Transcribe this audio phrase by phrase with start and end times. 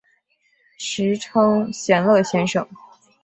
[0.79, 2.67] 时称闲乐先生。